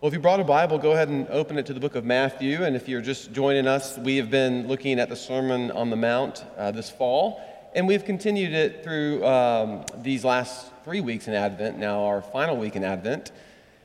[0.00, 2.06] Well, if you brought a Bible, go ahead and open it to the book of
[2.06, 2.64] Matthew.
[2.64, 5.96] And if you're just joining us, we have been looking at the Sermon on the
[5.96, 7.38] Mount uh, this fall,
[7.74, 12.56] and we've continued it through um, these last three weeks in Advent, now our final
[12.56, 13.30] week in Advent.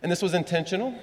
[0.04, 0.98] And this was intentional.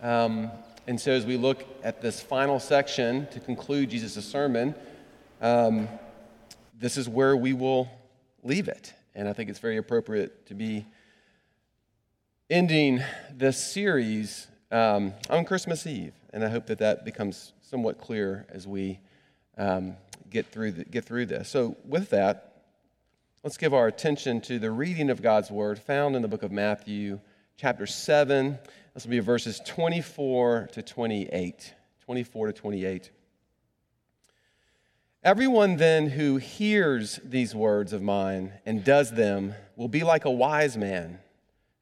[0.00, 0.52] Um,
[0.86, 4.76] and so, as we look at this final section to conclude Jesus' sermon,
[5.40, 5.88] um,
[6.78, 7.90] this is where we will
[8.44, 8.94] leave it.
[9.16, 10.86] And I think it's very appropriate to be
[12.48, 13.02] ending
[13.32, 18.68] this series um, on Christmas Eve, and I hope that that becomes somewhat clear as
[18.68, 19.00] we
[19.58, 19.96] um,
[20.30, 21.48] get through the, get through this.
[21.48, 22.62] So, with that,
[23.42, 26.52] let's give our attention to the reading of God's word found in the book of
[26.52, 27.18] Matthew,
[27.56, 28.58] chapter seven.
[28.94, 31.74] This will be verses 24 to 28.
[32.04, 33.10] 24 to 28.
[35.24, 40.30] Everyone then who hears these words of mine and does them will be like a
[40.30, 41.18] wise man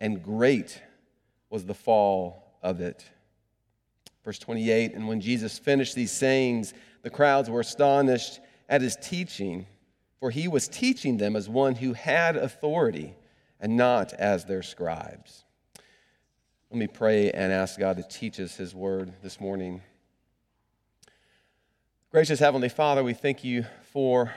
[0.00, 0.80] and great
[1.50, 3.04] was the fall of it.
[4.24, 9.66] Verse 28 And when Jesus finished these sayings, the crowds were astonished at his teaching,
[10.18, 13.14] for he was teaching them as one who had authority
[13.60, 15.44] and not as their scribes.
[16.70, 19.82] Let me pray and ask God to teach us his word this morning.
[22.10, 24.32] Gracious Heavenly Father, we thank you for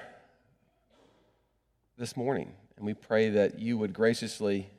[1.98, 4.70] this morning, and we pray that you would graciously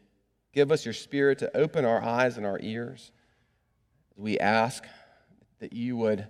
[0.52, 3.12] Give us your spirit to open our eyes and our ears.
[4.16, 4.84] We ask
[5.60, 6.28] that you would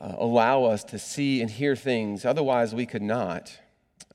[0.00, 3.58] uh, allow us to see and hear things, otherwise, we could not.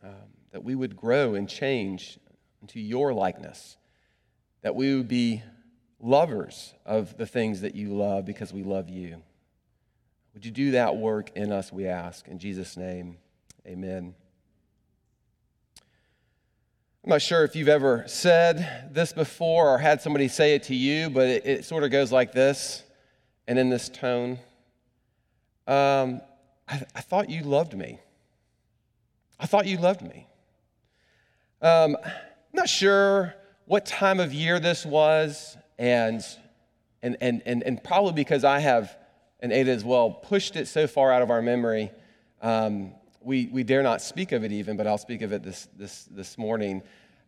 [0.03, 0.11] Um,
[0.51, 2.19] that we would grow and change
[2.61, 3.77] into your likeness.
[4.61, 5.43] That we would be
[5.99, 9.21] lovers of the things that you love because we love you.
[10.33, 12.27] Would you do that work in us, we ask.
[12.27, 13.17] In Jesus' name,
[13.67, 14.15] amen.
[17.03, 20.75] I'm not sure if you've ever said this before or had somebody say it to
[20.75, 22.81] you, but it, it sort of goes like this
[23.45, 24.39] and in this tone
[25.67, 26.21] um,
[26.67, 27.99] I, I, thought you loved me.
[29.39, 30.27] I thought you loved me.
[31.61, 32.11] Um, I'm
[32.53, 33.33] not sure
[33.65, 36.21] what time of year this was, and,
[37.01, 38.93] and, and, and, and probably because I have,
[39.39, 41.91] and Ada as well, pushed it so far out of our memory.
[42.41, 45.67] Um, we, we dare not speak of it even, but I'll speak of it this,
[45.77, 46.81] this, this morning.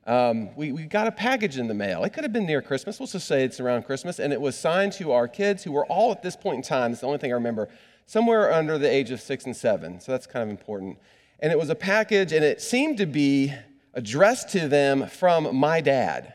[0.06, 2.04] Um, we, we got a package in the mail.
[2.04, 3.00] It could have been near Christmas.
[3.00, 4.20] We'll just say it's around Christmas.
[4.20, 6.92] And it was signed to our kids who were all at this point in time,
[6.92, 7.70] it's the only thing I remember,
[8.06, 10.00] somewhere under the age of six and seven.
[10.00, 11.00] So that's kind of important.
[11.40, 13.54] And it was a package, and it seemed to be
[13.94, 16.34] addressed to them from my dad,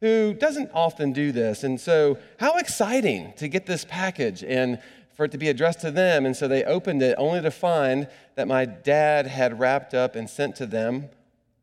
[0.00, 1.64] who doesn't often do this.
[1.64, 4.80] And so, how exciting to get this package and
[5.18, 6.24] for it to be addressed to them.
[6.24, 8.06] And so they opened it only to find
[8.36, 11.08] that my dad had wrapped up and sent to them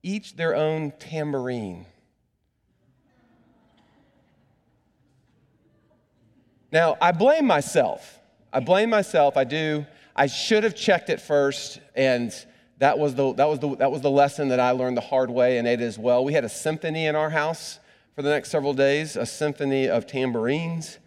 [0.04, 1.86] each their own tambourine.
[6.70, 8.20] Now, I blame myself.
[8.52, 9.38] I blame myself.
[9.38, 9.86] I do.
[10.18, 12.34] I should have checked it first, and
[12.80, 15.30] that was the, that was the, that was the lesson that I learned the hard
[15.30, 16.26] way, and Ada as well.
[16.26, 17.80] We had a symphony in our house
[18.16, 21.00] for the next several days, a symphony of tambourines.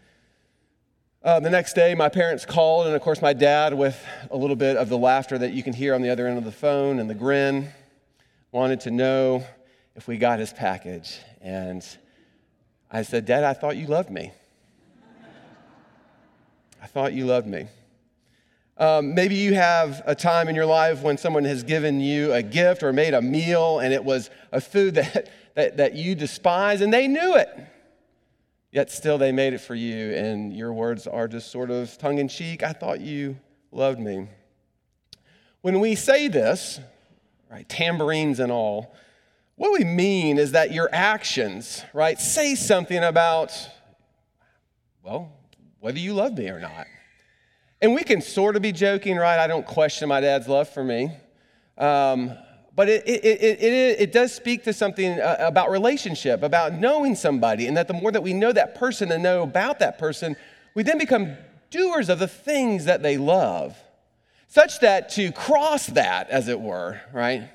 [1.29, 4.57] Uh, the next day, my parents called, and of course, my dad, with a little
[4.57, 6.99] bit of the laughter that you can hear on the other end of the phone
[6.99, 7.69] and the grin,
[8.51, 9.45] wanted to know
[9.95, 11.19] if we got his package.
[11.43, 11.87] And
[12.91, 14.33] I said, Dad, I thought you loved me.
[16.83, 17.67] I thought you loved me.
[18.79, 22.43] Um, maybe you have a time in your life when someone has given you a
[22.43, 26.81] gift or made a meal and it was a food that, that, that you despise
[26.81, 27.51] and they knew it.
[28.71, 32.19] Yet still they made it for you, and your words are just sort of tongue
[32.19, 32.63] in cheek.
[32.63, 33.39] I thought you
[33.73, 34.29] loved me.
[35.63, 36.79] When we say this,
[37.51, 38.95] right, tambourines and all,
[39.57, 43.53] what we mean is that your actions, right, say something about,
[45.03, 45.33] well,
[45.81, 46.87] whether you love me or not.
[47.81, 49.39] And we can sort of be joking, right?
[49.39, 51.11] I don't question my dad's love for me.
[51.77, 52.37] Um,
[52.79, 57.67] but it, it, it, it, does speak to something uh, about relationship, about knowing somebody,
[57.67, 60.37] and that the more that we know that person and know about that person,
[60.77, 61.37] we then become
[61.71, 63.77] doers of the things that they love,
[64.47, 67.51] such that to cross that, as it were, right?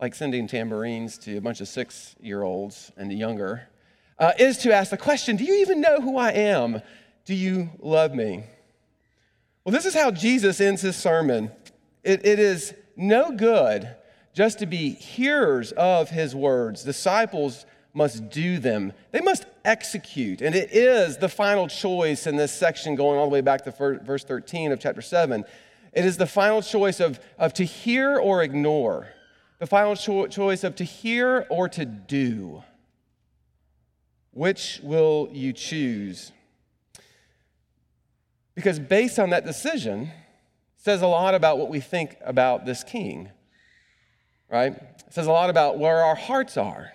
[0.00, 3.68] Like sending tambourines to a bunch of six year olds and younger,
[4.18, 6.80] uh, is to ask the question Do you even know who I am?
[7.26, 8.44] Do you love me?
[9.66, 11.50] Well, this is how Jesus ends his sermon.
[12.02, 13.94] it, it is no good
[14.34, 16.82] just to be hearers of his words.
[16.82, 17.64] Disciples
[17.94, 20.42] must do them, they must execute.
[20.42, 23.70] And it is the final choice in this section, going all the way back to
[23.70, 25.44] verse 13 of chapter 7.
[25.92, 29.08] It is the final choice of, of to hear or ignore,
[29.60, 32.64] the final cho- choice of to hear or to do.
[34.32, 36.32] Which will you choose?
[38.56, 40.10] Because based on that decision,
[40.76, 43.30] says a lot about what we think about this king,
[44.50, 44.72] right?
[44.72, 46.92] It says a lot about where our hearts are.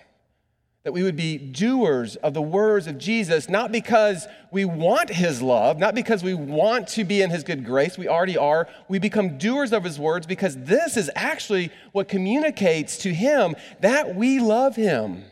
[0.82, 5.42] That we would be doers of the words of Jesus, not because we want his
[5.42, 8.66] love, not because we want to be in his good grace, we already are.
[8.88, 14.14] We become doers of his words because this is actually what communicates to him that
[14.14, 15.24] we love him.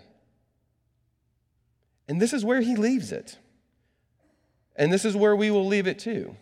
[2.09, 3.38] And this is where he leaves it.
[4.76, 6.37] And this is where we will leave it too.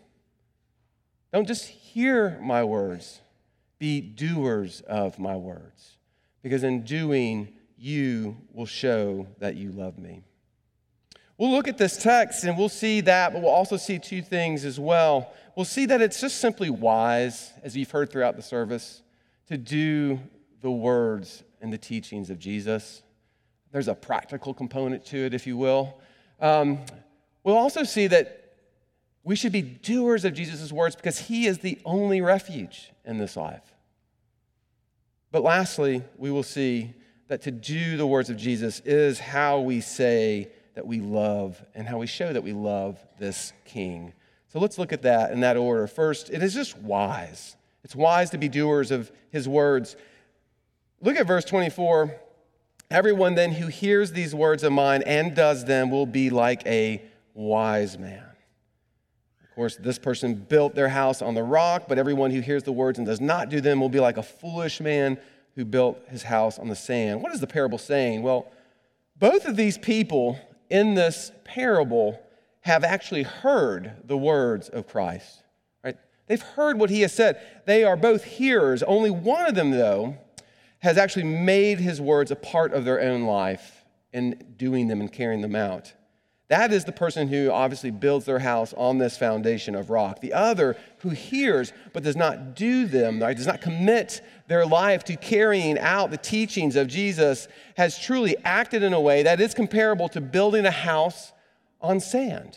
[1.33, 3.21] Don't just hear my words,
[3.79, 5.97] be doers of my words.
[6.43, 10.23] Because in doing, you will show that you love me.
[11.39, 14.65] We'll look at this text and we'll see that, but we'll also see two things
[14.65, 15.33] as well.
[15.55, 19.03] We'll see that it's just simply wise, as you've heard throughout the service,
[19.49, 20.21] to do
[20.63, 23.03] the words and the teachings of Jesus.
[23.73, 26.01] There's a practical component to it, if you will.
[26.41, 26.79] Um,
[27.45, 28.46] we'll also see that
[29.27, 33.37] we should be doers of Jesus' words because he is the only refuge in this
[33.37, 33.75] life.
[35.33, 36.95] But lastly, we will see
[37.27, 41.89] that to do the words of Jesus is how we say that we love and
[41.89, 44.13] how we show that we love this king.
[44.47, 45.89] So let's look at that in that order.
[45.89, 47.57] First, it is just wise.
[47.83, 49.97] It's wise to be doers of his words.
[51.01, 52.15] Look at verse 24.
[52.93, 57.03] Everyone then who hears these words of mine and does them will be like a
[57.35, 58.23] wise man.
[59.57, 62.73] Of course, this person built their house on the rock, but everyone who hears the
[62.73, 65.17] words and does not do them will be like a foolish man
[65.55, 67.23] who built his house on the sand.
[67.23, 68.23] What is the parable saying?
[68.23, 68.53] Well,
[69.19, 70.39] both of these people
[70.69, 72.21] in this parable
[72.61, 75.43] have actually heard the words of Christ.
[75.83, 75.97] Right?
[76.27, 77.41] They've heard what he has said.
[77.65, 78.83] They are both hearers.
[78.83, 80.19] Only one of them, though,
[80.81, 85.11] has actually made his words a part of their own life and doing them and
[85.11, 85.95] carrying them out.
[86.49, 90.21] That is the person who obviously builds their house on this foundation of rock.
[90.21, 95.03] The other who hears but does not do them, right, does not commit their life
[95.05, 99.55] to carrying out the teachings of Jesus, has truly acted in a way that is
[99.55, 101.33] comparable to building a house
[101.81, 102.57] on sand.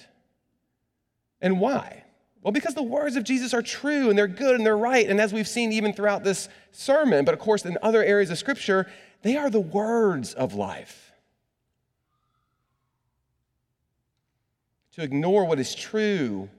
[1.41, 2.03] And why?
[2.43, 5.09] Well, because the words of Jesus are true and they're good and they're right.
[5.09, 8.37] And as we've seen even throughout this sermon, but of course in other areas of
[8.37, 8.85] Scripture,
[9.23, 11.08] they are the words of life.
[14.99, 16.49] To ignore what is true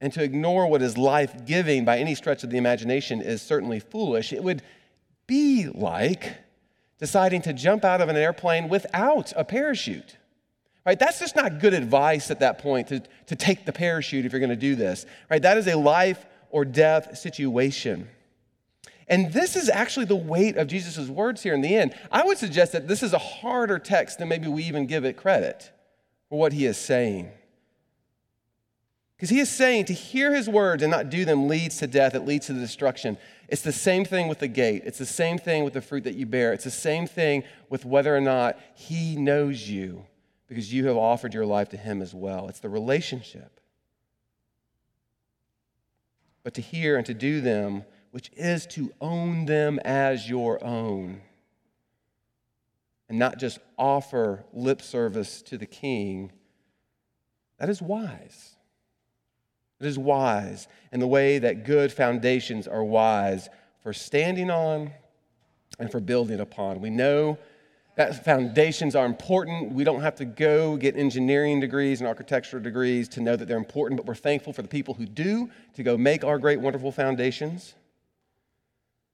[0.00, 3.80] and to ignore what is life giving by any stretch of the imagination is certainly
[3.80, 4.32] foolish.
[4.32, 4.62] It would
[5.26, 6.34] be like
[6.98, 10.16] deciding to jump out of an airplane without a parachute.
[10.84, 10.98] Right?
[10.98, 14.40] That's just not good advice at that point to, to take the parachute if you're
[14.40, 15.06] going to do this.
[15.30, 15.42] Right?
[15.42, 18.08] That is a life or death situation.
[19.08, 21.94] And this is actually the weight of Jesus' words here in the end.
[22.12, 25.16] I would suggest that this is a harder text than maybe we even give it
[25.16, 25.72] credit
[26.28, 27.32] for what he is saying.
[29.18, 32.14] Because he is saying to hear his words and not do them leads to death,
[32.14, 33.18] it leads to the destruction.
[33.48, 34.82] It's the same thing with the gate.
[34.84, 36.52] It's the same thing with the fruit that you bear.
[36.52, 40.06] It's the same thing with whether or not he knows you
[40.46, 42.48] because you have offered your life to him as well.
[42.48, 43.60] It's the relationship.
[46.44, 51.22] But to hear and to do them, which is to own them as your own,
[53.08, 56.30] and not just offer lip service to the king,
[57.58, 58.54] that is wise.
[59.80, 63.48] It is wise in the way that good foundations are wise
[63.82, 64.90] for standing on
[65.78, 66.80] and for building upon.
[66.80, 67.38] We know
[67.96, 69.72] that foundations are important.
[69.72, 73.56] We don't have to go get engineering degrees and architectural degrees to know that they're
[73.56, 76.92] important, but we're thankful for the people who do to go make our great, wonderful
[76.92, 77.74] foundations.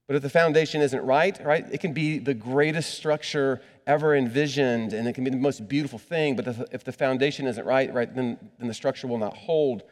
[0.07, 4.93] But if the foundation isn't right, right, it can be the greatest structure ever envisioned
[4.93, 8.15] and it can be the most beautiful thing, but if the foundation isn't right, right,
[8.15, 9.83] then, then the structure will not hold.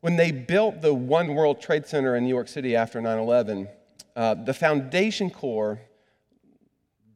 [0.00, 3.68] When they built the One World Trade Center in New York City after 9 11,
[4.16, 5.80] uh, the foundation core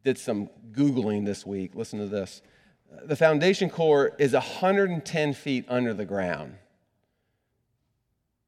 [0.03, 1.73] did some Googling this week.
[1.73, 2.41] Listen to this.
[3.03, 6.55] The foundation core is 110 feet under the ground.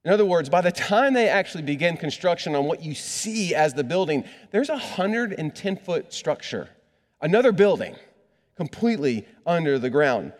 [0.06, 3.74] In other words, by the time they actually begin construction on what you see as
[3.74, 6.70] the building, there's a 110 foot structure,
[7.22, 7.96] another building
[8.56, 10.34] completely under the ground.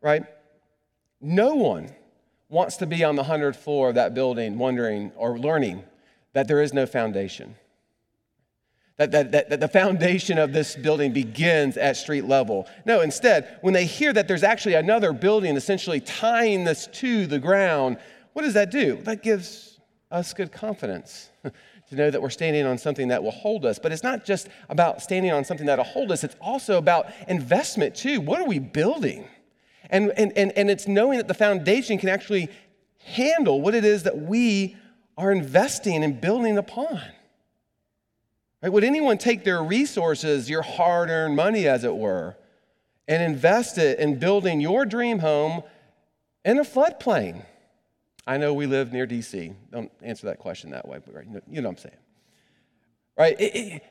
[0.00, 0.24] right?
[1.20, 1.90] No one
[2.52, 5.82] wants to be on the 100th floor of that building wondering or learning
[6.34, 7.54] that there is no foundation.
[8.98, 12.68] That, that, that, that, the foundation of this building begins at street level.
[12.84, 17.38] No, instead, when they hear that there's actually another building essentially tying this to the
[17.38, 17.96] ground,
[18.34, 18.96] what does that do?
[19.04, 19.80] That gives
[20.10, 21.30] us good confidence
[21.88, 23.78] to know that we're standing on something that will hold us.
[23.78, 27.94] But it's not just about standing on something that'll hold us, it's also about investment
[27.94, 28.20] too.
[28.20, 29.26] What are we building?
[29.92, 32.48] And, and, and, and it's knowing that the foundation can actually
[33.04, 34.74] handle what it is that we
[35.18, 37.00] are investing and building upon.
[38.62, 38.72] Right?
[38.72, 42.36] Would anyone take their resources, your hard earned money, as it were,
[43.06, 45.62] and invest it in building your dream home
[46.42, 47.44] in a floodplain?
[48.26, 49.54] I know we live near DC.
[49.70, 51.12] Don't answer that question that way, but
[51.50, 51.96] you know what I'm saying.
[53.18, 53.38] Right?
[53.38, 53.82] It, it,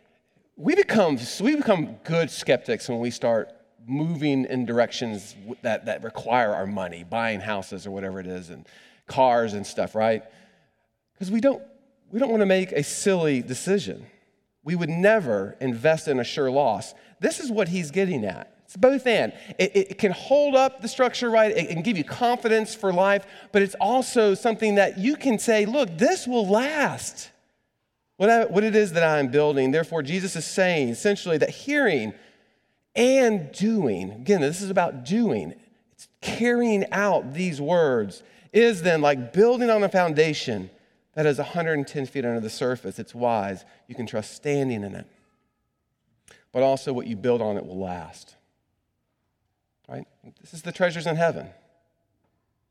[0.56, 3.52] we, become, we become good skeptics when we start
[3.88, 8.68] moving in directions that, that require our money, buying houses or whatever it is, and
[9.08, 10.24] cars and stuff, right?
[11.14, 11.62] Because we don't,
[12.12, 14.06] we don't want to make a silly decision.
[14.64, 16.94] We would never invest in a sure loss.
[17.20, 18.56] This is what he's getting at.
[18.66, 19.34] It's both and.
[19.60, 23.26] It, it, can hold up the structure right, it can give you confidence for life,
[23.52, 27.32] but it's also something that you can say, look, this will last.
[28.16, 29.72] What, I, what it is that I'm building.
[29.72, 32.14] Therefore, Jesus is saying essentially that hearing
[32.96, 35.54] and doing, again, this is about doing,
[35.94, 40.70] it's carrying out these words, is then like building on a foundation
[41.14, 43.00] that is 110 feet under the surface.
[43.00, 43.66] It's wise.
[43.88, 45.08] You can trust standing in it.
[46.52, 48.36] But also, what you build on it will last.
[49.88, 50.06] Right?
[50.42, 51.48] This is the treasures in heaven.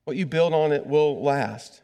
[0.04, 1.82] What you build on it will last.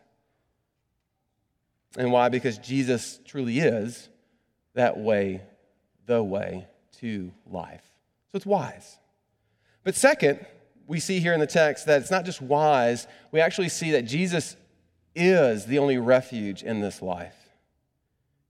[1.96, 2.28] And why?
[2.28, 4.08] Because Jesus truly is
[4.74, 5.42] that way,
[6.04, 6.66] the way
[7.00, 7.95] to life.
[8.32, 8.98] So it's wise.
[9.84, 10.44] But second,
[10.86, 14.02] we see here in the text that it's not just wise, we actually see that
[14.02, 14.56] Jesus
[15.14, 17.34] is the only refuge in this life.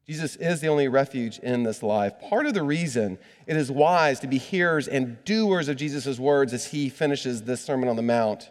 [0.06, 2.12] Jesus is the only refuge in this life.
[2.30, 6.52] Part of the reason it is wise to be hearers and doers of Jesus' words
[6.52, 8.50] as he finishes this Sermon on the Mount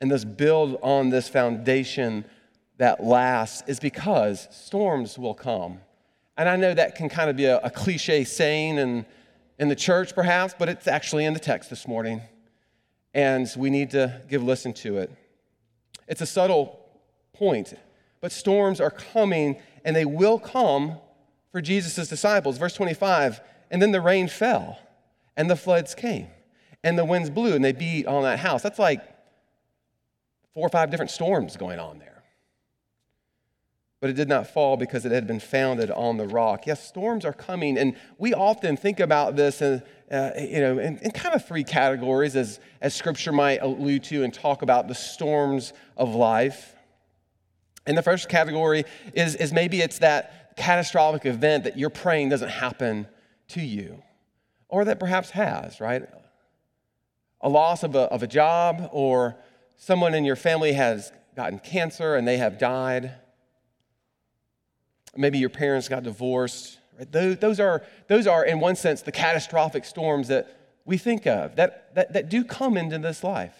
[0.00, 2.24] and thus build on this foundation
[2.76, 5.80] that lasts is because storms will come.
[6.36, 9.06] And I know that can kind of be a, a cliche saying in,
[9.58, 12.22] in the church, perhaps, but it's actually in the text this morning.
[13.14, 15.10] And we need to give listen to it.
[16.06, 16.78] It's a subtle
[17.32, 17.74] point.
[18.20, 20.98] But storms are coming, and they will come
[21.52, 22.58] for Jesus' disciples.
[22.58, 24.78] Verse 25 And then the rain fell,
[25.36, 26.28] and the floods came,
[26.84, 28.62] and the winds blew, and they beat on that house.
[28.62, 29.00] That's like
[30.54, 32.15] four or five different storms going on there.
[34.00, 36.66] But it did not fall because it had been founded on the rock.
[36.66, 40.98] Yes, storms are coming, and we often think about this in, uh, you know, in,
[40.98, 44.94] in, kind of three categories, as, as Scripture might allude to and talk about the
[44.94, 46.74] storms of life.
[47.86, 48.84] And the first category
[49.14, 53.06] is, is maybe it's that catastrophic event that you're praying doesn't happen
[53.48, 54.02] to you,
[54.68, 56.02] or that perhaps has, right?
[57.40, 59.36] A loss of a, of a job, or
[59.76, 63.14] someone in your family has gotten cancer and they have died.
[65.16, 66.78] Maybe your parents got divorced.
[66.98, 67.10] Right?
[67.10, 71.56] Those, those, are, those are, in one sense, the catastrophic storms that we think of
[71.56, 73.54] that, that, that do come into this life.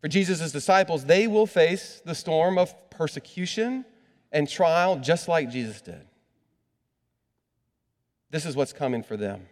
[0.00, 3.84] For Jesus' disciples, they will face the storm of persecution
[4.32, 6.06] and trial just like Jesus did.
[8.30, 9.46] This is what's coming for them.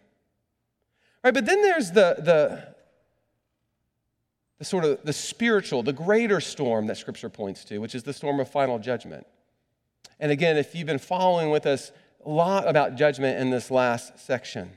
[1.24, 2.74] Right, but then there's the, the,
[4.58, 8.12] the sort of the spiritual, the greater storm that Scripture points to, which is the
[8.12, 9.26] storm of final judgment.
[10.20, 11.92] And again, if you've been following with us,
[12.24, 14.70] a lot about judgment in this last section.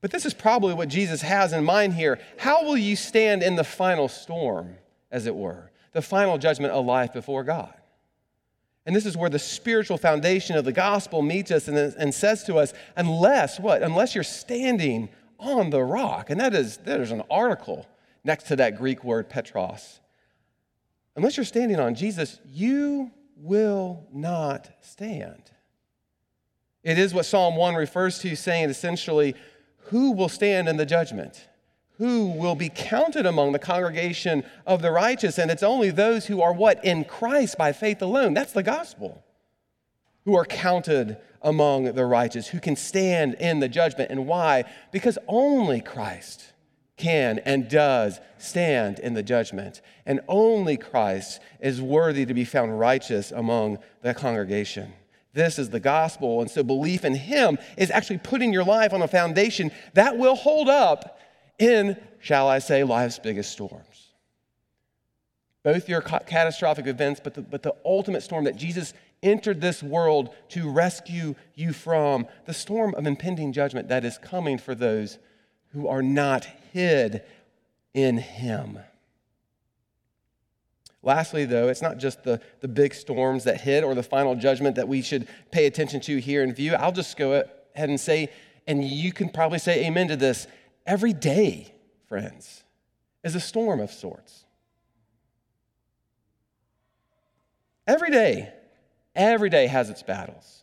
[0.00, 2.18] But this is probably what Jesus has in mind here.
[2.38, 4.76] How will you stand in the final storm,
[5.10, 7.74] as it were, the final judgment of life before God?
[8.86, 12.44] And this is where the spiritual foundation of the gospel meets us and, and says
[12.44, 13.82] to us, unless what?
[13.82, 16.30] Unless you're standing on the rock.
[16.30, 17.86] And that is, there's an article
[18.24, 20.00] next to that Greek word petros.
[21.18, 25.42] Unless you're standing on Jesus, you will not stand.
[26.84, 29.34] It is what Psalm 1 refers to, saying essentially,
[29.86, 31.48] who will stand in the judgment?
[31.96, 35.38] Who will be counted among the congregation of the righteous?
[35.38, 36.84] And it's only those who are what?
[36.84, 38.32] In Christ by faith alone.
[38.32, 39.24] That's the gospel.
[40.24, 44.12] Who are counted among the righteous, who can stand in the judgment.
[44.12, 44.66] And why?
[44.92, 46.52] Because only Christ
[46.98, 49.80] can and does stand in the judgment.
[50.04, 54.92] And only Christ is worthy to be found righteous among the congregation.
[55.32, 56.40] This is the gospel.
[56.40, 60.34] And so belief in Him is actually putting your life on a foundation that will
[60.34, 61.18] hold up
[61.58, 64.08] in, shall I say, life's biggest storms.
[65.62, 70.30] Both your catastrophic events, but the, but the ultimate storm that Jesus entered this world
[70.50, 75.18] to rescue you from, the storm of impending judgment that is coming for those
[75.72, 77.22] who are not hid
[77.94, 78.78] in Him.
[81.02, 84.76] Lastly, though, it's not just the, the big storms that hit or the final judgment
[84.76, 86.74] that we should pay attention to here in view.
[86.74, 87.32] I'll just go
[87.74, 88.30] ahead and say,
[88.66, 90.46] and you can probably say amen to this
[90.86, 91.72] every day,
[92.08, 92.64] friends,
[93.22, 94.44] is a storm of sorts.
[97.86, 98.52] Every day,
[99.14, 100.57] every day has its battles.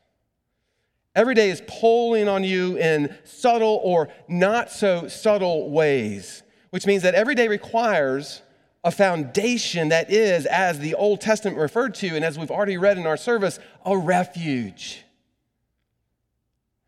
[1.16, 7.04] Every day is pulling on you in subtle or not so subtle ways, which means
[7.04, 8.42] that every day requires
[8.84, 12.98] a foundation that is, as the Old Testament referred to, and as we've already read
[12.98, 15.04] in our service, a refuge.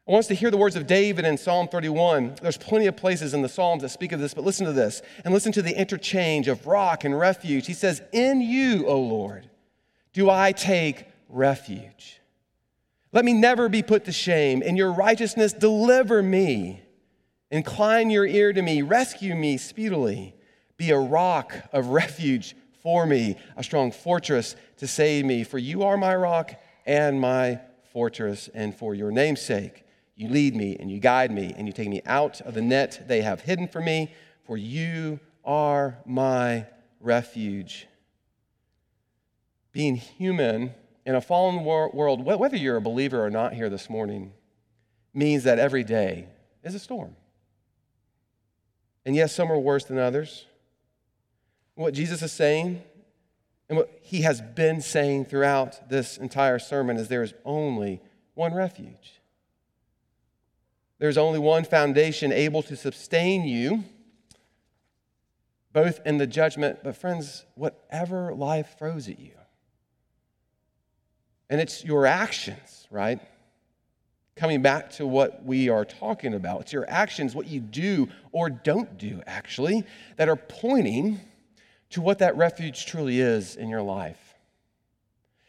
[0.07, 2.35] I want us to hear the words of David in Psalm 31.
[2.41, 5.01] There's plenty of places in the Psalms that speak of this, but listen to this
[5.25, 7.65] and listen to the interchange of rock and refuge.
[7.65, 9.49] He says, In you, O Lord,
[10.13, 12.21] do I take refuge.
[13.17, 14.61] Let me never be put to shame.
[14.61, 16.83] In your righteousness, deliver me.
[17.49, 18.83] Incline your ear to me.
[18.83, 20.35] Rescue me speedily.
[20.77, 25.43] Be a rock of refuge for me, a strong fortress to save me.
[25.43, 27.59] For you are my rock and my
[27.91, 29.83] fortress, and for your name's sake,
[30.15, 33.05] you lead me and you guide me and you take me out of the net
[33.07, 34.13] they have hidden for me,
[34.45, 36.67] for you are my
[36.99, 37.87] refuge.
[39.71, 40.75] Being human
[41.07, 44.33] in a fallen world, whether you're a believer or not here this morning,
[45.13, 46.27] means that every day
[46.65, 47.15] is a storm.
[49.05, 50.45] And yes, some are worse than others.
[51.75, 52.83] What Jesus is saying
[53.69, 58.01] and what he has been saying throughout this entire sermon is there is only
[58.33, 59.21] one refuge.
[60.99, 63.85] There's only one foundation able to sustain you,
[65.71, 69.31] both in the judgment, but friends, whatever life throws at you.
[71.49, 73.19] And it's your actions, right?
[74.35, 76.61] Coming back to what we are talking about.
[76.61, 79.83] It's your actions, what you do or don't do, actually,
[80.17, 81.19] that are pointing
[81.91, 84.35] to what that refuge truly is in your life.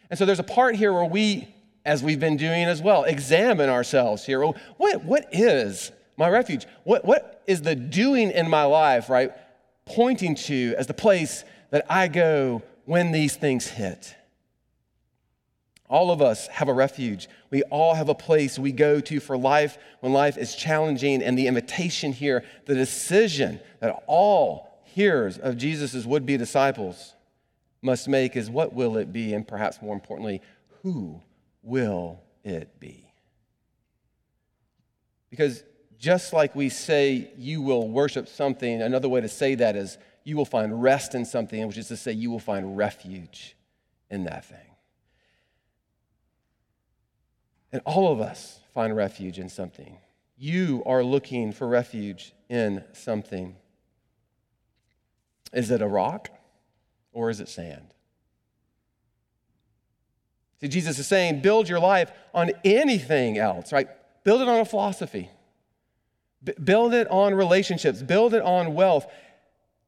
[0.09, 3.69] And so there's a part here where we, as we've been doing as well, examine
[3.69, 4.43] ourselves here.
[4.43, 6.67] What, what is my refuge?
[6.85, 9.33] What, what is the doing in my life, right,
[9.85, 14.15] pointing to as the place that I go when these things hit?
[15.89, 17.29] All of us have a refuge.
[17.51, 21.23] We all have a place we go to for life when life is challenging.
[21.23, 27.15] And the invitation here, the decision that all hearers of Jesus' would be disciples
[27.81, 29.33] must make is what will it be?
[29.33, 30.43] And perhaps more importantly,
[30.83, 31.23] who
[31.63, 33.13] will it be?
[35.31, 35.63] Because
[35.99, 40.37] just like we say you will worship something, another way to say that is you
[40.37, 43.57] will find rest in something, which is to say you will find refuge
[44.11, 44.68] in that thing.
[47.73, 49.99] And all of us find refuge in something.
[50.37, 53.57] You are looking for refuge in something.
[55.53, 56.31] Is it a rock
[57.13, 57.95] or is it sand?
[60.61, 63.89] See, Jesus is saying, build your life on anything else, right?
[64.25, 65.31] Build it on a philosophy,
[66.43, 69.07] B- build it on relationships, build it on wealth.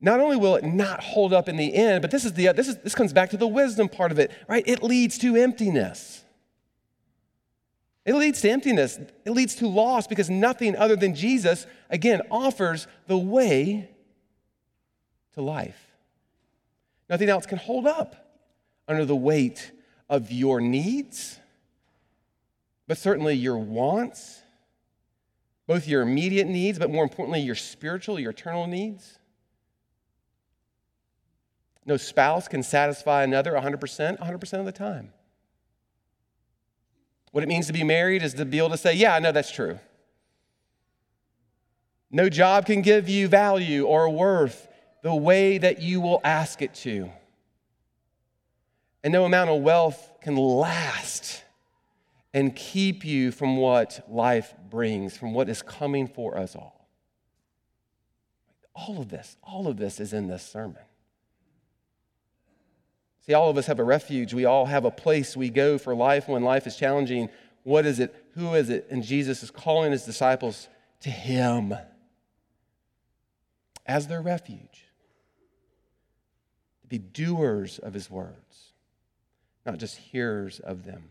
[0.01, 2.69] Not only will it not hold up in the end, but this is the this
[2.69, 4.65] is this comes back to the wisdom part of it, right?
[4.67, 6.25] It leads to emptiness.
[8.11, 8.99] It leads to emptiness.
[9.25, 13.89] It leads to loss because nothing other than Jesus, again, offers the way
[15.35, 15.81] to life.
[17.09, 18.17] Nothing else can hold up
[18.89, 19.71] under the weight
[20.09, 21.39] of your needs,
[22.89, 24.43] but certainly your wants,
[25.69, 29.21] both your immediate needs, but more importantly, your spiritual, your eternal needs.
[31.87, 35.13] No spouse can satisfy another 100%, 100% of the time.
[37.31, 39.33] What it means to be married is to be able to say, Yeah, I know
[39.33, 39.79] that's true.
[42.11, 44.69] No job can give you value or worth
[45.03, 47.11] the way that you will ask it to.
[49.05, 51.45] And no amount of wealth can last
[52.35, 56.89] and keep you from what life brings, from what is coming for us all.
[58.75, 60.83] All of this, all of this is in this sermon.
[63.31, 64.35] See, all of us have a refuge.
[64.35, 67.29] We all have a place we go for life when life is challenging.
[67.63, 68.13] What is it?
[68.35, 68.89] Who is it?
[68.91, 70.69] And Jesus is calling his disciples
[71.03, 71.73] to him
[73.87, 74.89] as their refuge
[76.89, 78.73] be doers of his words,
[79.65, 81.11] not just hearers of them.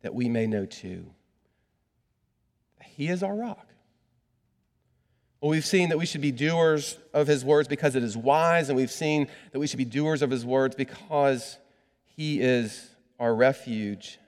[0.00, 1.10] that we may know too.
[2.80, 3.66] He is our rock.
[5.40, 8.68] Well, we've seen that we should be doers of his words because it is wise,
[8.68, 11.56] and we've seen that we should be doers of his words because
[12.04, 14.18] he is our refuge,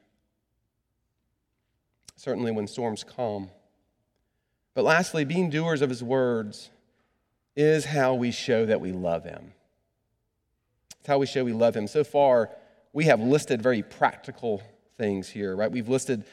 [2.17, 3.51] certainly when storms come.
[4.75, 6.71] But lastly, being doers of his words
[7.55, 9.53] is how we show that we love him.
[11.01, 11.87] It's how we show we love him.
[11.89, 12.49] So far,
[12.95, 14.63] we have listed very practical
[14.97, 15.71] things here, right?
[15.71, 16.25] We've listed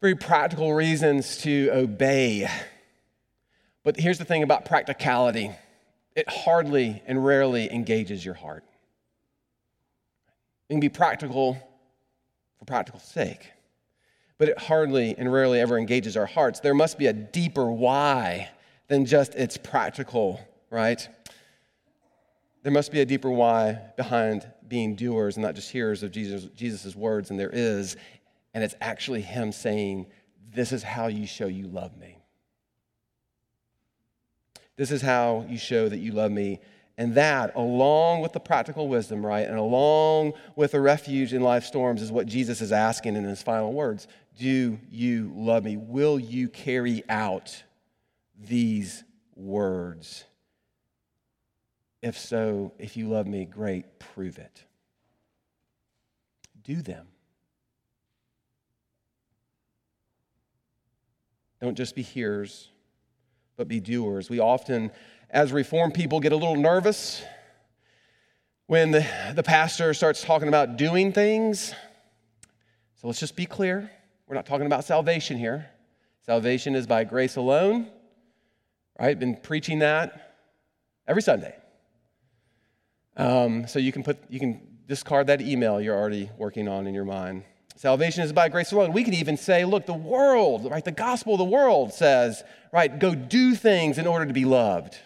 [0.00, 2.48] very practical reasons to obey.
[3.88, 5.50] But here's the thing about practicality
[6.14, 8.62] it hardly and rarely engages your heart.
[10.68, 11.56] It can be practical
[12.58, 13.50] for practical sake,
[14.36, 16.60] but it hardly and rarely ever engages our hearts.
[16.60, 18.50] There must be a deeper why
[18.88, 21.08] than just it's practical, right?
[22.64, 26.44] There must be a deeper why behind being doers and not just hearers of Jesus'
[26.54, 27.96] Jesus's words, and there is,
[28.52, 30.08] and it's actually Him saying,
[30.52, 32.17] This is how you show you love me.
[34.78, 36.60] This is how you show that you love me.
[36.96, 41.64] And that, along with the practical wisdom, right, and along with the refuge in life
[41.64, 44.06] storms, is what Jesus is asking in his final words
[44.38, 45.76] Do you love me?
[45.76, 47.62] Will you carry out
[48.40, 49.02] these
[49.34, 50.24] words?
[52.00, 54.64] If so, if you love me, great, prove it.
[56.62, 57.08] Do them.
[61.60, 62.70] Don't just be hearers,
[63.58, 64.30] but be doers.
[64.30, 64.92] We often,
[65.28, 67.22] as Reformed people, get a little nervous
[68.68, 71.74] when the, the pastor starts talking about doing things.
[72.94, 73.90] So let's just be clear.
[74.28, 75.68] We're not talking about salvation here.
[76.24, 77.88] Salvation is by grace alone,
[78.98, 79.18] right?
[79.18, 80.36] Been preaching that
[81.08, 81.56] every Sunday.
[83.16, 86.94] Um, so you can put you can discard that email you're already working on in
[86.94, 87.42] your mind.
[87.78, 88.92] Salvation is by grace alone.
[88.92, 90.84] We could even say, look, the world, right?
[90.84, 94.98] The gospel of the world says, right, go do things in order to be loved.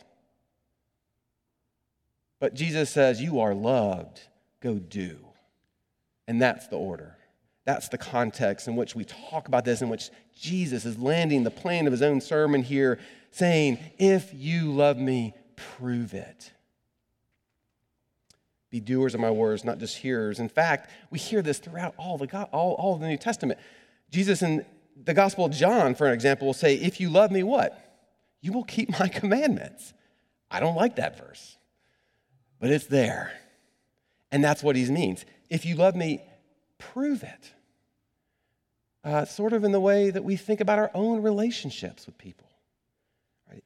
[2.41, 4.23] But Jesus says, you are loved,
[4.61, 5.19] go do.
[6.27, 7.19] And that's the order.
[7.67, 11.51] That's the context in which we talk about this, in which Jesus is landing the
[11.51, 12.99] plane of his own sermon here,
[13.33, 16.53] saying, If you love me, prove it.
[18.73, 20.41] Be doers of my words, not just hearers.
[20.41, 23.61] In fact, we hear this throughout all the, all, all the New Testament.
[24.11, 24.65] Jesus in
[24.97, 27.79] the Gospel of John, for an example, will say, If you love me, what?
[28.41, 29.93] You will keep my commandments.
[30.51, 31.59] I don't like that verse,
[32.59, 33.33] but it's there.
[34.31, 35.27] And that's what he means.
[35.51, 36.23] If you love me,
[36.79, 37.53] prove it.
[39.05, 42.47] Uh, sort of in the way that we think about our own relationships with people.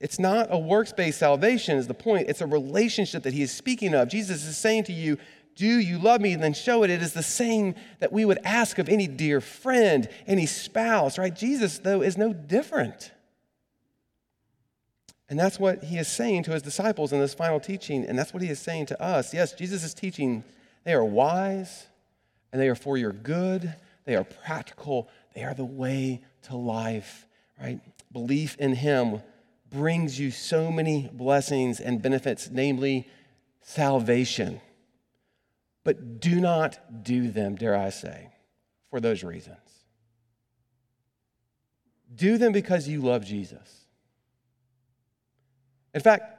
[0.00, 2.28] It's not a works based salvation, is the point.
[2.28, 4.08] It's a relationship that he is speaking of.
[4.08, 5.18] Jesus is saying to you,
[5.54, 6.32] Do you love me?
[6.32, 6.90] And then show it.
[6.90, 11.34] It is the same that we would ask of any dear friend, any spouse, right?
[11.34, 13.12] Jesus, though, is no different.
[15.28, 18.04] And that's what he is saying to his disciples in this final teaching.
[18.04, 19.34] And that's what he is saying to us.
[19.34, 20.44] Yes, Jesus is teaching.
[20.84, 21.86] They are wise
[22.52, 23.74] and they are for your good.
[24.04, 25.08] They are practical.
[25.34, 27.26] They are the way to life,
[27.60, 27.80] right?
[28.12, 29.20] Belief in him
[29.70, 33.08] brings you so many blessings and benefits, namely
[33.60, 34.60] salvation.
[35.84, 38.30] But do not do them, dare I say,
[38.90, 39.58] for those reasons.
[42.14, 43.84] Do them because you love Jesus.
[45.94, 46.32] In fact,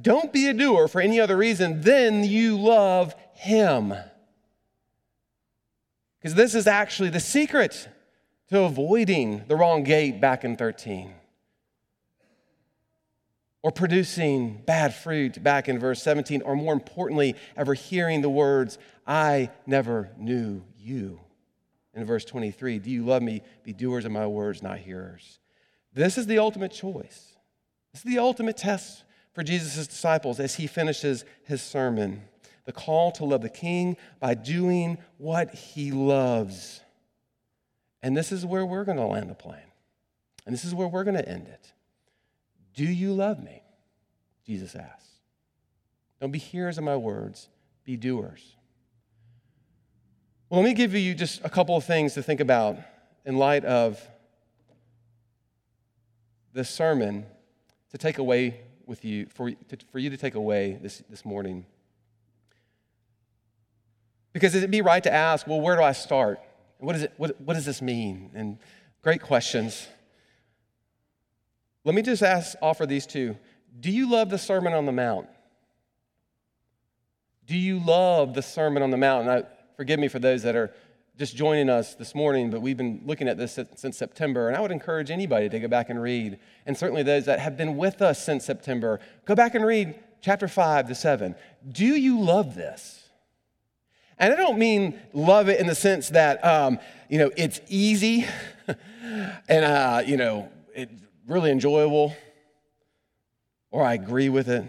[0.00, 3.94] don't be a doer for any other reason than you love Him.
[6.18, 7.88] Because this is actually the secret
[8.48, 11.14] to avoiding the wrong gate back in 13
[13.62, 18.76] or producing bad fruit back in verse 17, or more importantly, ever hearing the words,
[19.06, 21.20] I never knew you.
[21.94, 23.42] In verse 23, do you love me?
[23.62, 25.38] Be doers of my words, not hearers.
[25.92, 27.36] This is the ultimate choice.
[27.92, 32.22] This is the ultimate test for Jesus' disciples as he finishes his sermon.
[32.64, 36.80] The call to love the king by doing what he loves.
[38.02, 39.60] And this is where we're going to land the plane.
[40.46, 41.72] And this is where we're going to end it.
[42.74, 43.62] Do you love me?
[44.46, 45.08] Jesus asks.
[46.20, 47.48] Don't be hearers of my words,
[47.84, 48.56] be doers.
[50.48, 52.76] Well, let me give you just a couple of things to think about
[53.24, 54.00] in light of
[56.52, 57.26] this sermon
[57.90, 61.64] to take away with you, for, to, for you to take away this, this morning.
[64.32, 66.40] Because it'd be right to ask, well, where do I start?
[66.78, 68.30] What, is it, what, what does this mean?
[68.34, 68.58] And
[69.02, 69.86] great questions.
[71.84, 73.36] Let me just ask, offer these two.
[73.80, 75.26] Do you love the Sermon on the Mount?
[77.46, 79.28] Do you love the Sermon on the Mount?
[79.28, 79.44] And I,
[79.76, 80.72] forgive me for those that are
[81.18, 84.60] just joining us this morning, but we've been looking at this since September, and I
[84.60, 88.00] would encourage anybody to go back and read, and certainly those that have been with
[88.00, 91.34] us since September, go back and read chapter 5 to 7.
[91.70, 93.08] Do you love this?
[94.18, 96.78] And I don't mean love it in the sense that, um,
[97.10, 98.24] you know, it's easy
[99.48, 100.92] and, uh, you know, it's
[101.26, 102.16] really enjoyable
[103.70, 104.64] or I agree with it.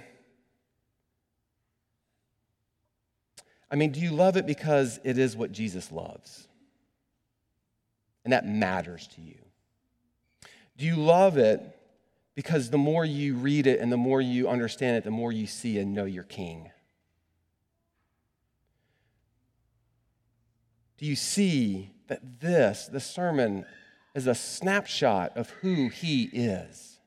[3.69, 6.47] I mean, do you love it because it is what Jesus loves?
[8.23, 9.39] And that matters to you.
[10.77, 11.61] Do you love it
[12.35, 15.45] because the more you read it and the more you understand it, the more you
[15.45, 16.71] see and know your King?
[20.97, 23.65] Do you see that this, the sermon,
[24.13, 26.99] is a snapshot of who he is?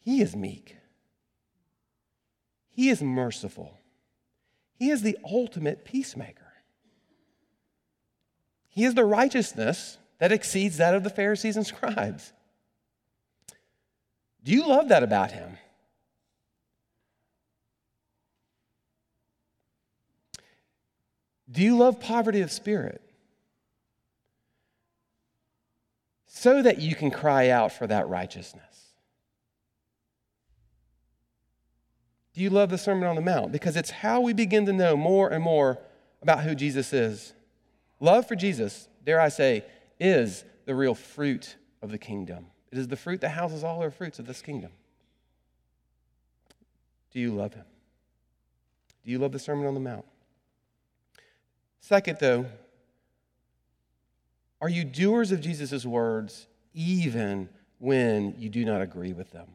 [0.00, 0.76] He is meek.
[2.70, 3.78] He is merciful.
[4.74, 6.52] He is the ultimate peacemaker.
[8.68, 12.32] He is the righteousness that exceeds that of the Pharisees and scribes.
[14.42, 15.58] Do you love that about him?
[21.50, 23.01] Do you love poverty of spirit?
[26.42, 28.94] So that you can cry out for that righteousness.
[32.34, 33.52] Do you love the Sermon on the Mount?
[33.52, 35.78] Because it's how we begin to know more and more
[36.20, 37.32] about who Jesus is.
[38.00, 39.64] Love for Jesus, dare I say,
[40.00, 42.46] is the real fruit of the kingdom.
[42.72, 44.72] It is the fruit that houses all our fruits of this kingdom.
[47.12, 47.66] Do you love him?
[49.04, 50.06] Do you love the Sermon on the Mount?
[51.78, 52.46] Second, though,
[54.62, 57.48] are you doers of Jesus' words even
[57.78, 59.48] when you do not agree with them?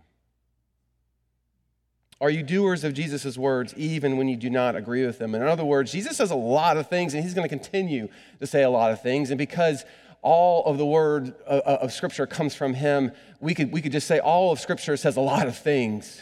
[2.20, 5.34] Are you doers of Jesus' words even when you do not agree with them?
[5.34, 8.10] In other words, Jesus says a lot of things, and he's going to continue
[8.42, 9.30] to say a lot of things.
[9.30, 9.86] And because
[10.22, 13.94] all of the word uh, uh, of Scripture comes from him, we could, we could
[13.94, 16.22] just say all of Scripture says a lot of things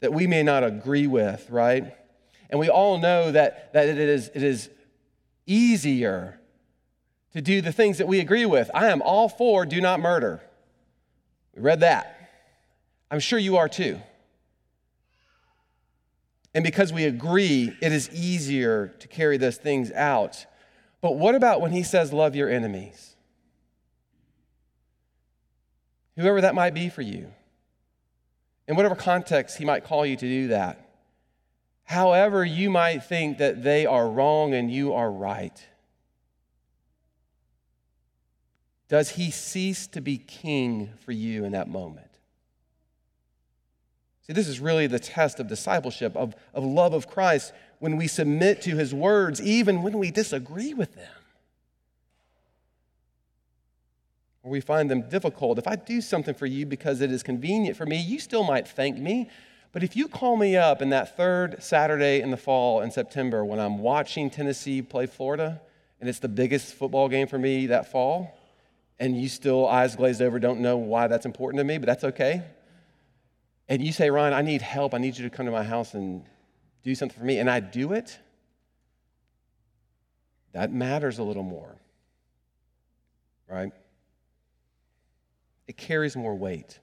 [0.00, 1.94] that we may not agree with, right?
[2.50, 4.68] And we all know that, that it, is, it is
[5.46, 6.37] easier
[7.32, 8.70] to do the things that we agree with.
[8.74, 10.42] I am all for do not murder.
[11.54, 12.14] We read that.
[13.10, 14.00] I'm sure you are too.
[16.54, 20.46] And because we agree, it is easier to carry those things out.
[21.00, 23.16] But what about when he says, Love your enemies?
[26.16, 27.32] Whoever that might be for you,
[28.66, 30.84] in whatever context he might call you to do that.
[31.84, 35.67] However, you might think that they are wrong and you are right.
[38.88, 42.06] Does he cease to be king for you in that moment?
[44.26, 48.06] See, this is really the test of discipleship, of, of love of Christ, when we
[48.06, 51.12] submit to his words, even when we disagree with them.
[54.42, 55.58] Or we find them difficult.
[55.58, 58.68] If I do something for you because it is convenient for me, you still might
[58.68, 59.30] thank me.
[59.72, 63.44] But if you call me up in that third Saturday in the fall in September
[63.44, 65.60] when I'm watching Tennessee play Florida,
[66.00, 68.37] and it's the biggest football game for me that fall,
[69.00, 72.04] and you still eyes glazed over don't know why that's important to me, but that's
[72.04, 72.44] okay
[73.68, 74.94] and you say, Ryan, I need help.
[74.94, 76.24] I need you to come to my house and
[76.82, 78.18] do something for me, and I do it,
[80.52, 81.76] that matters a little more,
[83.46, 83.72] right?
[85.66, 86.78] It carries more weight.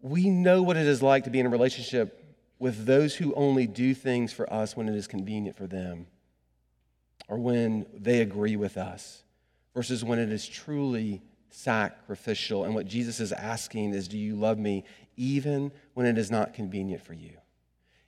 [0.00, 2.22] We know what it is like to be in a relationship
[2.60, 6.06] with those who only do things for us when it is convenient for them
[7.28, 9.24] or when they agree with us
[9.76, 12.64] versus when it is truly sacrificial.
[12.64, 14.84] And what Jesus is asking is Do you love me
[15.16, 17.36] even when it is not convenient for you?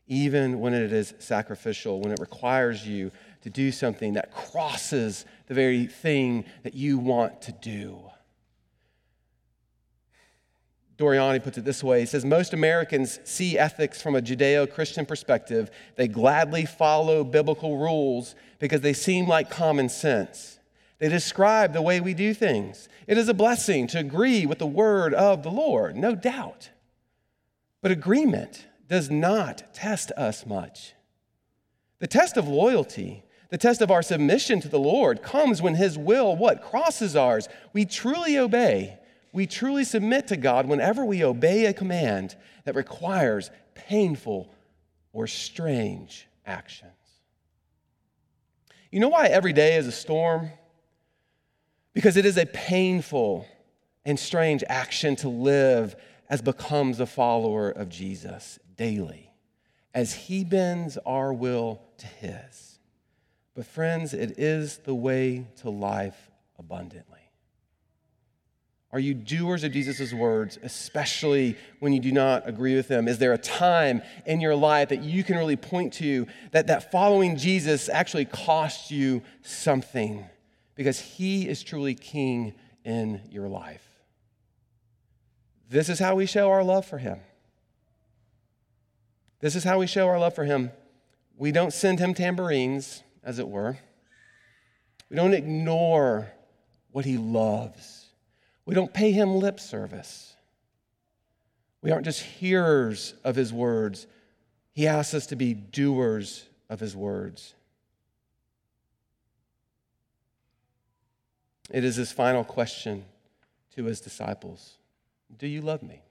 [0.07, 5.53] Even when it is sacrificial, when it requires you to do something that crosses the
[5.53, 8.01] very thing that you want to do.
[10.97, 15.05] Doriani puts it this way He says, Most Americans see ethics from a Judeo Christian
[15.05, 15.71] perspective.
[15.97, 20.58] They gladly follow biblical rules because they seem like common sense.
[20.99, 22.89] They describe the way we do things.
[23.07, 26.71] It is a blessing to agree with the word of the Lord, no doubt.
[27.81, 30.95] But agreement does not test us much.
[32.01, 35.97] The test of loyalty, the test of our submission to the Lord comes when his
[35.97, 37.49] will what crosses ours.
[37.73, 38.99] We truly obey.
[39.33, 42.35] We truly submit to God whenever we obey a command
[42.65, 44.53] that requires painful
[45.13, 46.93] or strange actions.
[48.91, 50.51] You know why every day is a storm?
[51.95, 53.47] Because it is a painful
[54.05, 55.97] and strange action to live
[56.31, 59.33] as becomes a follower of Jesus daily,
[59.95, 62.79] as he bends our will to his.
[63.55, 67.19] But, friends, it is the way to life abundantly.
[68.91, 73.07] Are you doers of Jesus' words, especially when you do not agree with them?
[73.07, 76.91] Is there a time in your life that you can really point to that, that
[76.91, 80.25] following Jesus actually cost you something
[80.79, 83.85] because he is truly king in your life?
[85.69, 87.19] This is how we show our love for him.
[89.41, 90.71] This is how we show our love for him.
[91.37, 93.77] We don't send him tambourines, as it were.
[95.11, 96.31] We don't ignore
[96.93, 98.07] what he loves.
[98.65, 100.37] We don't pay him lip service.
[101.83, 104.07] We aren't just hearers of his words.
[104.75, 107.55] He asks us to be doers of his words.
[111.71, 113.05] It is his final question
[113.77, 114.79] to his disciples
[115.37, 116.03] Do you love me?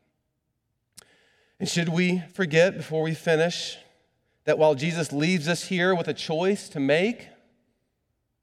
[1.59, 3.77] And should we forget before we finish
[4.45, 7.27] that while Jesus leaves us here with a choice to make,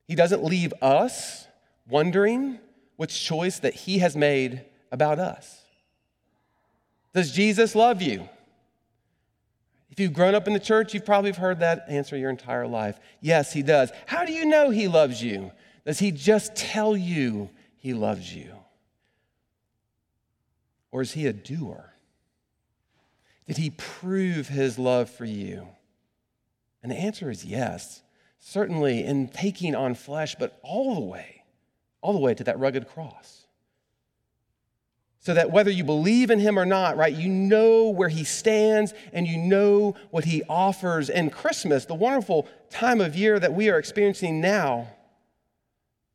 [0.07, 1.47] he doesn't leave us
[1.89, 2.59] wondering
[2.97, 5.63] which choice that he has made about us.
[7.13, 8.29] Does Jesus love you?
[9.91, 12.99] If you've grown up in the church, you've probably heard that answer your entire life.
[13.21, 13.93] Yes, he does.
[14.07, 15.53] How do you know he loves you?
[15.85, 18.53] Does he just tell you he loves you?
[20.91, 21.93] Or is he a doer?
[23.47, 25.69] Did he prove his love for you?
[26.83, 28.03] And the answer is yes.
[28.39, 31.45] Certainly in taking on flesh, but all the way
[32.05, 33.47] all the way to that rugged cross.
[35.21, 38.93] So that whether you believe in him or not, right, you know where he stands
[39.15, 41.09] and you know what he offers.
[41.09, 44.89] And Christmas, the wonderful time of year that we are experiencing now,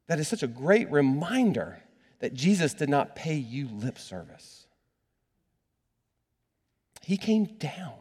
[0.10, 1.84] that is such a great reminder
[2.18, 4.66] that Jesus did not pay you lip service.
[7.04, 7.94] He came down.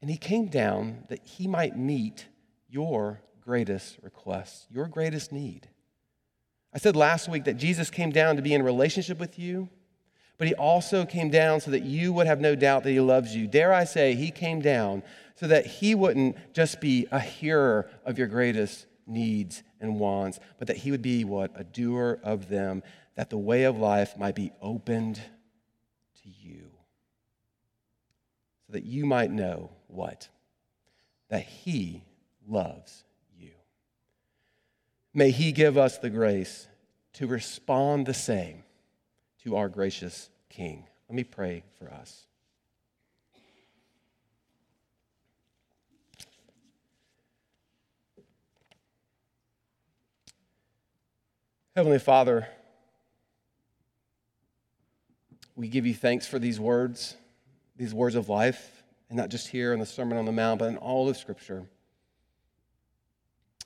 [0.00, 2.26] And he came down that he might meet
[2.70, 5.68] your greatest request, your greatest need.
[6.72, 9.68] I said last week that Jesus came down to be in relationship with you,
[10.42, 13.32] but he also came down so that you would have no doubt that he loves
[13.32, 13.46] you.
[13.46, 15.04] Dare I say, he came down
[15.36, 20.66] so that he wouldn't just be a hearer of your greatest needs and wants, but
[20.66, 21.52] that he would be what?
[21.54, 22.82] A doer of them,
[23.14, 25.14] that the way of life might be opened
[26.24, 26.72] to you.
[28.66, 30.28] So that you might know what?
[31.28, 32.02] That he
[32.48, 33.04] loves
[33.38, 33.52] you.
[35.14, 36.66] May He give us the grace
[37.12, 38.64] to respond the same
[39.44, 40.86] to our gracious King.
[41.08, 42.26] Let me pray for us.
[51.74, 52.46] Heavenly Father,
[55.56, 57.16] we give you thanks for these words,
[57.76, 60.68] these words of life, and not just here in the Sermon on the Mount, but
[60.68, 61.64] in all of Scripture.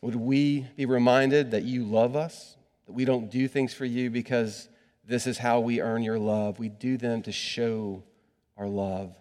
[0.03, 4.09] Would we be reminded that you love us, that we don't do things for you
[4.09, 4.69] because
[5.07, 6.59] this is how we earn your love?
[6.59, 8.03] We do them to show
[8.57, 9.17] our love.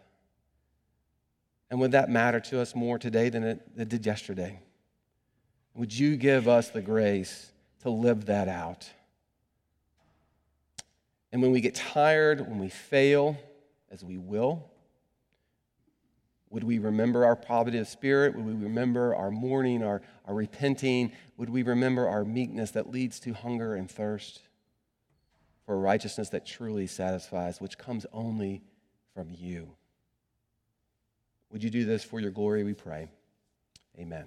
[1.70, 4.60] And would that matter to us more today than it, it did yesterday?
[5.76, 8.90] Would you give us the grace to live that out?
[11.32, 13.38] And when we get tired, when we fail,
[13.92, 14.72] as we will,
[16.50, 18.36] would we remember our poverty of spirit?
[18.36, 21.12] Would we remember our mourning, our, our repenting?
[21.38, 24.42] Would we remember our meekness that leads to hunger and thirst
[25.66, 28.62] for righteousness that truly satisfies, which comes only
[29.14, 29.70] from you?
[31.52, 33.10] Would you do this for your glory, we pray?
[33.98, 34.26] Amen.